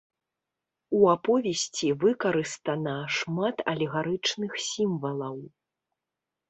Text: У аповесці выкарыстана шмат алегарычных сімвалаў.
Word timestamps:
У 0.99 1.01
аповесці 1.15 1.87
выкарыстана 2.05 2.97
шмат 3.19 3.57
алегарычных 3.75 4.51
сімвалаў. 4.71 5.37